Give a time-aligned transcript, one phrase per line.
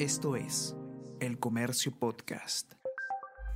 [0.00, 0.74] Esto es
[1.20, 2.72] El Comercio Podcast.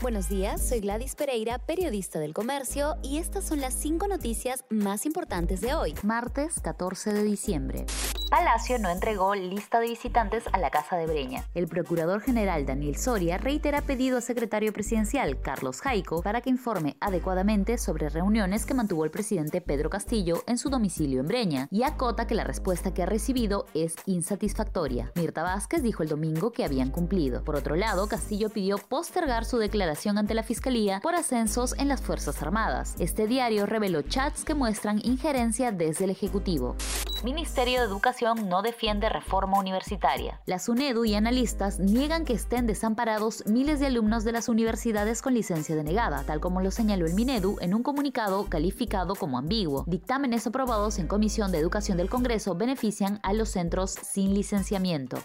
[0.03, 5.07] Buenos días, soy Gladys Pereira, periodista del comercio, y estas son las cinco noticias más
[5.07, 7.87] importantes de hoy, martes 14 de diciembre.
[8.35, 11.45] Palacio no entregó lista de visitantes a la Casa de Breña.
[11.55, 16.97] El procurador general Daniel Soria reitera pedido al secretario presidencial Carlos Jaico para que informe
[16.99, 21.85] adecuadamente sobre reuniones que mantuvo el presidente Pedro Castillo en su domicilio en Breña y
[21.85, 25.13] acota que la respuesta que ha recibido es insatisfactoria.
[25.15, 27.45] Mirta Vázquez dijo el domingo que habían cumplido.
[27.45, 32.03] Por otro lado, Castillo pidió postergar su declaración ante la Fiscalía por ascensos en las
[32.03, 32.97] Fuerzas Armadas.
[32.99, 36.75] Este diario reveló chats que muestran injerencia desde el Ejecutivo.
[37.25, 40.43] Ministerio de Educación no defiende reforma universitaria.
[40.45, 45.33] La SUNEDU y analistas niegan que estén desamparados miles de alumnos de las universidades con
[45.33, 49.85] licencia denegada, tal como lo señaló el Minedu en un comunicado calificado como ambiguo.
[49.87, 55.17] Dictámenes aprobados en Comisión de Educación del Congreso benefician a los centros sin licenciamiento.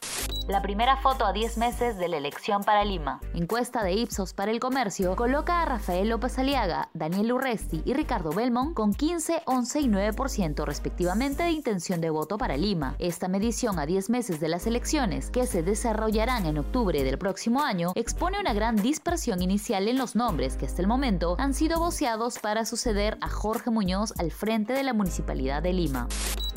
[0.47, 3.19] La primera foto a 10 meses de la elección para Lima.
[3.35, 8.31] Encuesta de Ipsos para el comercio coloca a Rafael López Aliaga, Daniel Urresti y Ricardo
[8.31, 12.95] Belmont con 15, 11 y 9% respectivamente de intención de voto para Lima.
[12.99, 17.61] Esta medición a 10 meses de las elecciones, que se desarrollarán en octubre del próximo
[17.61, 21.79] año, expone una gran dispersión inicial en los nombres que hasta el momento han sido
[21.79, 26.07] voceados para suceder a Jorge Muñoz al frente de la Municipalidad de Lima.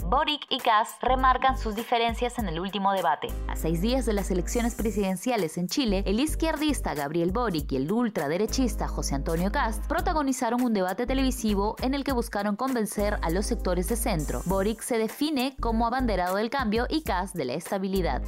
[0.05, 3.29] Boric y Kass remarcan sus diferencias en el último debate.
[3.49, 7.91] A seis días de las elecciones presidenciales en Chile, el izquierdista Gabriel Boric y el
[7.91, 13.47] ultraderechista José Antonio Cast protagonizaron un debate televisivo en el que buscaron convencer a los
[13.47, 14.43] sectores de centro.
[14.47, 18.23] Boric se define como abanderado del cambio y Cast de la estabilidad.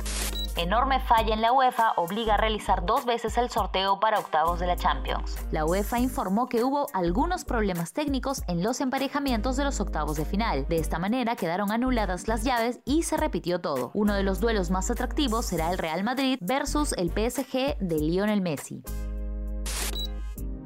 [0.56, 4.68] Enorme falla en la UEFA obliga a realizar dos veces el sorteo para octavos de
[4.68, 5.36] la Champions.
[5.50, 10.24] La UEFA informó que hubo algunos problemas técnicos en los emparejamientos de los octavos de
[10.24, 10.66] final.
[10.68, 13.90] De esta manera quedaron anuladas las llaves y se repitió todo.
[13.94, 18.40] Uno de los duelos más atractivos será el Real Madrid versus el PSG de Lionel
[18.40, 18.84] Messi.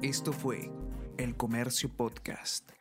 [0.03, 0.71] Esto fue
[1.17, 2.78] El Comercio Podcast.